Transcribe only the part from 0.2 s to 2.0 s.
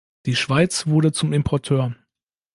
Die Schweiz wurde zum Importeur.